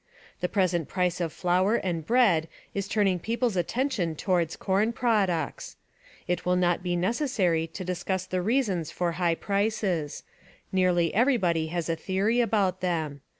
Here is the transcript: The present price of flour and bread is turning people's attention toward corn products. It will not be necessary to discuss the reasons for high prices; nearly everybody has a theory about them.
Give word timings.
The 0.39 0.49
present 0.49 0.87
price 0.87 1.21
of 1.21 1.31
flour 1.31 1.75
and 1.75 2.03
bread 2.03 2.47
is 2.73 2.87
turning 2.87 3.19
people's 3.19 3.55
attention 3.55 4.15
toward 4.15 4.57
corn 4.57 4.93
products. 4.93 5.75
It 6.27 6.43
will 6.43 6.55
not 6.55 6.81
be 6.81 6.95
necessary 6.95 7.67
to 7.67 7.85
discuss 7.85 8.25
the 8.25 8.41
reasons 8.41 8.89
for 8.89 9.11
high 9.11 9.35
prices; 9.35 10.23
nearly 10.71 11.13
everybody 11.13 11.67
has 11.67 11.87
a 11.87 11.95
theory 11.95 12.41
about 12.41 12.81
them. 12.81 13.21